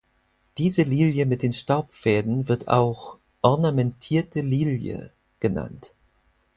[0.57, 5.93] Diese Lilie mit den Staubfäden wird auch "ornamentierte Lilie" genannt.